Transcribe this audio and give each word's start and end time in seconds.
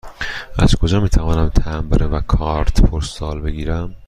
از 0.59 0.75
کجا 0.75 0.99
می 0.99 1.09
توانم 1.09 1.49
تمبر 1.49 2.13
و 2.17 2.21
کارت 2.21 2.81
پستال 2.81 3.41
بگیرم؟ 3.41 3.95